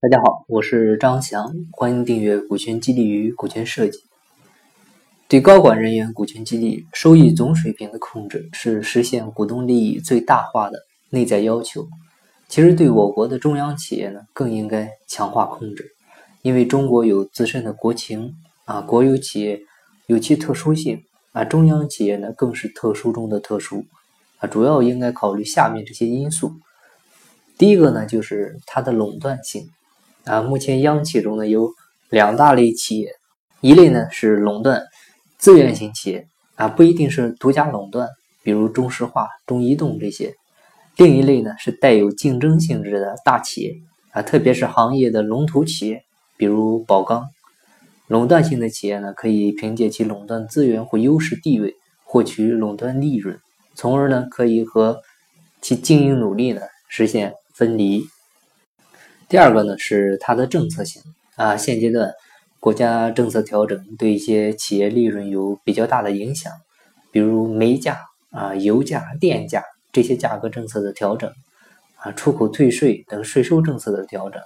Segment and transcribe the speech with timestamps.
[0.00, 4.04] 大家好，我是张翔，欢迎订阅股权激励与股权设计。
[5.26, 10.78] 对高管人员股权激励收益总水平的控制，是实现股东利益最大化的
[11.10, 11.88] 内在要求。
[12.46, 15.90] 其实，对我国的中央企业呢，更应该强化控制，
[16.42, 18.36] 因为中国有自身的国情
[18.66, 19.60] 啊，国有企业
[20.06, 21.02] 有其特殊性
[21.32, 23.84] 啊，中央企业呢更是特殊中的特殊
[24.38, 26.52] 啊，主要应该考虑下面这些因素。
[27.58, 29.68] 第一个呢，就是它的垄断性。
[30.28, 31.72] 啊，目前央企中呢有
[32.10, 33.10] 两大类企业，
[33.62, 34.82] 一类呢是垄断
[35.38, 38.06] 资源型企业，啊不一定是独家垄断，
[38.42, 40.32] 比如中石化、中移动这些；
[40.96, 43.74] 另一类呢是带有竞争性质的大企业，
[44.10, 46.02] 啊特别是行业的龙头企业，
[46.36, 47.26] 比如宝钢。
[48.06, 53.38] 垄断性的企业呢，可以凭借其垄断资源或优势地位获取垄断利润，
[53.74, 55.00] 从而呢可以和
[55.62, 58.04] 其经营努力呢实现分离。
[59.28, 61.02] 第二个呢是它的政策性
[61.36, 62.12] 啊，现阶段
[62.60, 66.50] 国家政策调整对一些企业利润有比较大的影响，
[67.12, 67.98] 比如煤价
[68.30, 69.62] 啊、油价、电价
[69.92, 71.30] 这些价格政策的调整
[71.96, 74.42] 啊，出口退税等税收政策的调整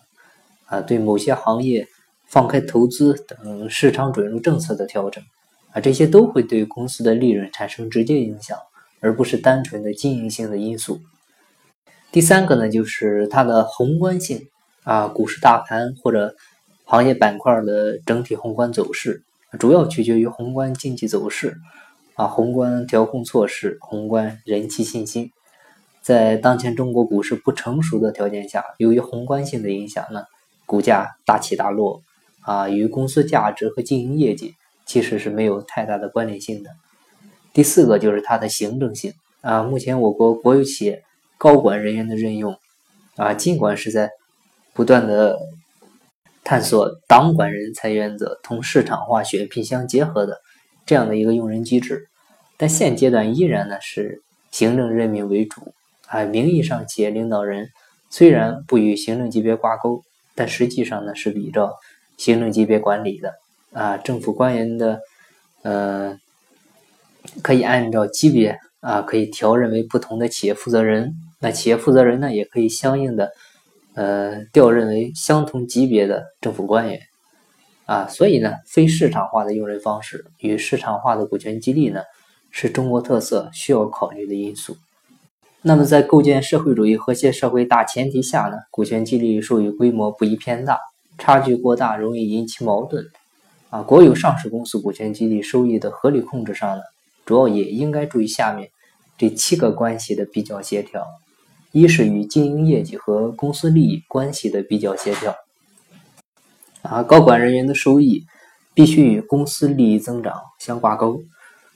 [0.66, 1.86] 啊，对某些行业
[2.26, 5.22] 放开投资等市场准入政策的调整
[5.70, 8.58] 啊，这些都会对公司的利润产生直接影响，
[8.98, 11.00] 而不是单纯的经营性的因素。
[12.10, 14.48] 第三个呢就是它的宏观性。
[14.84, 16.34] 啊，股市大盘或者
[16.84, 19.22] 行业板块的整体宏观走势，
[19.58, 21.56] 主要取决于宏观经济走势
[22.14, 25.30] 啊，宏观调控措施、宏观人气信心。
[26.02, 30.24] 在当前中国股市不成熟的条件下，由于宏观性的影响呢，
[30.66, 32.02] 股价大起大落
[32.40, 36.70] 啊，与公司价值和经营业绩其实是没有太大的关联性的。
[37.52, 41.04] 第四个就是它的行政性啊，目前我国国有企业
[41.38, 42.56] 高管人员的任用
[43.14, 44.10] 啊，尽管是在
[44.74, 45.38] 不断的
[46.44, 50.40] 探索党管人才原则同市场化选聘相结合的
[50.86, 52.08] 这样的一个用人机制，
[52.56, 55.74] 但现阶段依然呢是行政任命为主。
[56.08, 57.68] 啊，名义上企业领导人
[58.10, 60.02] 虽然不与行政级别挂钩，
[60.34, 61.74] 但实际上呢是比照
[62.18, 63.32] 行政级别管理的。
[63.72, 65.00] 啊，政府官员的
[65.62, 66.16] 呃
[67.42, 73.30] 可以按照级别啊可以调任为不同的企业负责人，那企业负责人呢也可以相应的。
[73.94, 77.00] 呃，调任为相同级别的政府官员，
[77.84, 82.00] 啊，所以呢，非市场化的用人方式与市场化的股权激励呢，
[82.50, 84.76] 是中国特色需要考虑的因素。
[85.60, 90.78] 那么，在构建社会主义和谐社会大前提下呢，股权激励授予规模不宜偏大，
[91.18, 93.06] 差距过大容易引起矛盾。
[93.68, 96.82] 啊，国有上市公司股权激励收益的合理控制上呢，
[97.24, 98.70] 主要也应该注意下面
[99.16, 101.06] 这七个关系的比较协调。
[101.72, 105.34] 一是与经营业绩和公司利益关系的比较协调，
[106.82, 108.26] 啊，高管人员的收益
[108.74, 111.22] 必须与公司利益增长相挂钩，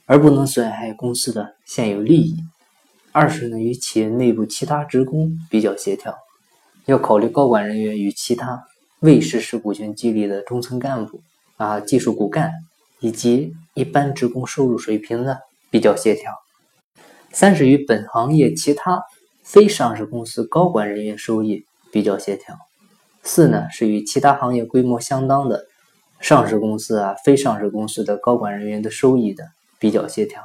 [0.05, 2.37] 而不能损害公司的现有利益。
[3.11, 6.15] 二是呢，与企业内部其他职工比较协调，
[6.85, 8.65] 要考虑高管人员与其他
[8.99, 11.21] 未实施股权激励的中层干部、
[11.55, 12.51] 啊技术骨干
[12.99, 15.37] 以及一般职工收入水平呢
[15.71, 16.31] 比较协调。
[17.31, 19.01] 三是与本行业其他。
[19.47, 22.57] 非上市公司高管人员收益比较协调。
[23.23, 25.67] 四呢是与其他行业规模相当的
[26.19, 29.45] 上市公司啊、非上市公司的高管人员的收益的
[29.79, 30.43] 比较协调。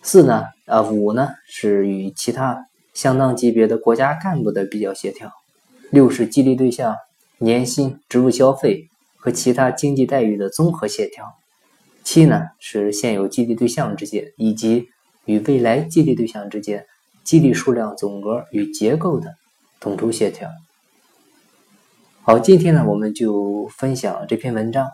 [0.00, 5.32] 四呢啊五呢是与其他相当级别的国家干部的比较协调。
[5.90, 6.94] 六是激励对象
[7.38, 11.34] 年薪、职务消费和其他经济待遇的综合协调。
[12.04, 14.86] 七呢是现有激励对象之间以及
[15.24, 16.86] 与未来激励对象之间。
[17.24, 19.34] 激励数量总额与结构的
[19.80, 20.50] 统筹协调。
[22.22, 24.88] 好，今天呢，我们就分享这篇文章，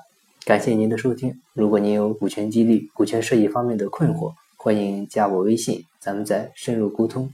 [0.44, 1.40] 感谢您的收听。
[1.52, 7.32] 如果您有股权激励、股权设计方面的困惑，欢迎加我微信，咱们再深入沟通。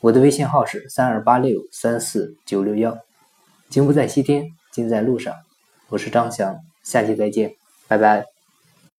[0.00, 2.98] 我的微信号是三二八六三四九六幺。
[3.68, 5.34] 金不在西天，金在路上。
[5.88, 7.54] 我是张翔，下期再见，
[7.88, 8.31] 拜拜。